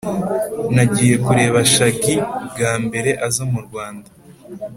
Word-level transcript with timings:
Nagiye 0.75 1.15
kureba 1.25 1.57
shagi 1.73 2.15
bwa 2.49 2.73
mbere 2.85 3.11
aza 3.27 3.43
mu 3.51 3.59
Rwanda 3.65 4.09